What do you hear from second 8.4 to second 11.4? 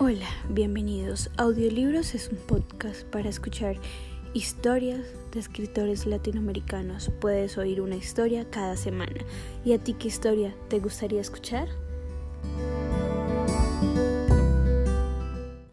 cada semana. ¿Y a ti qué historia te gustaría